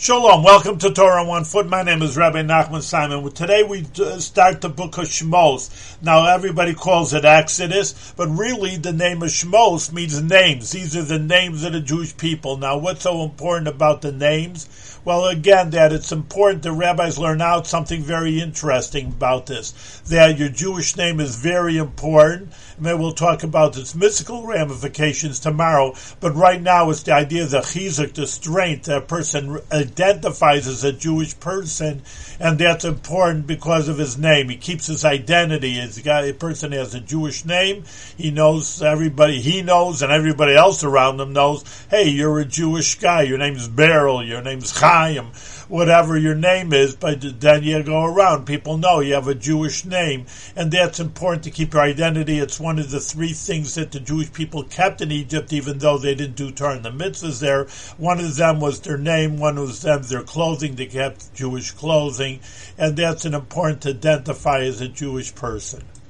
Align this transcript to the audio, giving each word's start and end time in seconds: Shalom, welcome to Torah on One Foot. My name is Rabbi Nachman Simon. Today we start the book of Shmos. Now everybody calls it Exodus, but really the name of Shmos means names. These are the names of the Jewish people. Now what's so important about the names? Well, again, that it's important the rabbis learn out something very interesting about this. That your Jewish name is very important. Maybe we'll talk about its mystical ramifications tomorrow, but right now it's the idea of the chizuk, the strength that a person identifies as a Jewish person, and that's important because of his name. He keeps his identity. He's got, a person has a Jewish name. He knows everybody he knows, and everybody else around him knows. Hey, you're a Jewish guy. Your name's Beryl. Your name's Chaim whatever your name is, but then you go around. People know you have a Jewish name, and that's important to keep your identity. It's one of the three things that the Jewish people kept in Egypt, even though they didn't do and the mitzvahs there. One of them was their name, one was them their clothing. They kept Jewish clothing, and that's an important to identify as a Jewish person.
Shalom, 0.00 0.44
welcome 0.44 0.78
to 0.78 0.92
Torah 0.92 1.22
on 1.22 1.26
One 1.26 1.42
Foot. 1.42 1.68
My 1.68 1.82
name 1.82 2.02
is 2.02 2.16
Rabbi 2.16 2.42
Nachman 2.42 2.82
Simon. 2.82 3.28
Today 3.32 3.64
we 3.64 3.82
start 4.20 4.60
the 4.60 4.68
book 4.68 4.96
of 4.96 5.06
Shmos. 5.06 5.96
Now 6.00 6.32
everybody 6.32 6.72
calls 6.72 7.12
it 7.14 7.24
Exodus, 7.24 8.14
but 8.16 8.28
really 8.28 8.76
the 8.76 8.92
name 8.92 9.24
of 9.24 9.30
Shmos 9.30 9.92
means 9.92 10.22
names. 10.22 10.70
These 10.70 10.96
are 10.96 11.02
the 11.02 11.18
names 11.18 11.64
of 11.64 11.72
the 11.72 11.80
Jewish 11.80 12.16
people. 12.16 12.58
Now 12.58 12.78
what's 12.78 13.02
so 13.02 13.24
important 13.24 13.66
about 13.66 14.02
the 14.02 14.12
names? 14.12 14.68
Well, 15.04 15.26
again, 15.26 15.70
that 15.70 15.92
it's 15.92 16.12
important 16.12 16.62
the 16.62 16.72
rabbis 16.72 17.18
learn 17.18 17.40
out 17.40 17.66
something 17.66 18.02
very 18.02 18.40
interesting 18.40 19.06
about 19.06 19.46
this. 19.46 19.72
That 20.06 20.38
your 20.38 20.48
Jewish 20.48 20.96
name 20.96 21.18
is 21.18 21.34
very 21.34 21.76
important. 21.76 22.52
Maybe 22.78 22.98
we'll 22.98 23.12
talk 23.12 23.42
about 23.42 23.76
its 23.76 23.94
mystical 23.94 24.46
ramifications 24.46 25.40
tomorrow, 25.40 25.94
but 26.20 26.36
right 26.36 26.60
now 26.60 26.90
it's 26.90 27.02
the 27.02 27.14
idea 27.14 27.44
of 27.44 27.50
the 27.50 27.60
chizuk, 27.60 28.12
the 28.12 28.26
strength 28.26 28.84
that 28.84 28.98
a 28.98 29.00
person 29.00 29.58
identifies 29.90 30.66
as 30.66 30.84
a 30.84 30.92
Jewish 30.92 31.38
person, 31.40 32.02
and 32.38 32.58
that's 32.58 32.84
important 32.84 33.46
because 33.46 33.88
of 33.88 33.98
his 33.98 34.18
name. 34.18 34.48
He 34.48 34.56
keeps 34.56 34.86
his 34.86 35.04
identity. 35.04 35.72
He's 35.72 36.00
got, 36.00 36.24
a 36.24 36.32
person 36.32 36.72
has 36.72 36.94
a 36.94 37.00
Jewish 37.00 37.44
name. 37.44 37.84
He 38.16 38.30
knows 38.30 38.82
everybody 38.82 39.40
he 39.40 39.62
knows, 39.62 40.02
and 40.02 40.12
everybody 40.12 40.54
else 40.54 40.84
around 40.84 41.20
him 41.20 41.32
knows. 41.32 41.64
Hey, 41.90 42.08
you're 42.08 42.38
a 42.38 42.44
Jewish 42.44 42.98
guy. 42.98 43.22
Your 43.22 43.38
name's 43.38 43.68
Beryl. 43.68 44.24
Your 44.24 44.42
name's 44.42 44.78
Chaim 44.78 45.32
whatever 45.68 46.16
your 46.16 46.34
name 46.34 46.72
is, 46.72 46.96
but 46.96 47.20
then 47.40 47.62
you 47.62 47.82
go 47.82 48.04
around. 48.04 48.46
People 48.46 48.78
know 48.78 49.00
you 49.00 49.14
have 49.14 49.28
a 49.28 49.34
Jewish 49.34 49.84
name, 49.84 50.26
and 50.56 50.72
that's 50.72 50.98
important 50.98 51.44
to 51.44 51.50
keep 51.50 51.74
your 51.74 51.82
identity. 51.82 52.38
It's 52.38 52.58
one 52.58 52.78
of 52.78 52.90
the 52.90 53.00
three 53.00 53.32
things 53.32 53.74
that 53.74 53.92
the 53.92 54.00
Jewish 54.00 54.32
people 54.32 54.64
kept 54.64 55.00
in 55.00 55.12
Egypt, 55.12 55.52
even 55.52 55.78
though 55.78 55.98
they 55.98 56.14
didn't 56.14 56.36
do 56.36 56.48
and 56.58 56.84
the 56.84 56.90
mitzvahs 56.90 57.40
there. 57.40 57.66
One 57.98 58.18
of 58.18 58.36
them 58.36 58.60
was 58.60 58.80
their 58.80 58.98
name, 58.98 59.38
one 59.38 59.60
was 59.60 59.77
them 59.82 60.02
their 60.02 60.22
clothing. 60.22 60.74
They 60.74 60.86
kept 60.86 61.34
Jewish 61.34 61.72
clothing, 61.72 62.40
and 62.76 62.96
that's 62.96 63.24
an 63.24 63.34
important 63.34 63.82
to 63.82 63.90
identify 63.90 64.60
as 64.60 64.80
a 64.80 64.88
Jewish 64.88 65.34
person. 65.34 65.84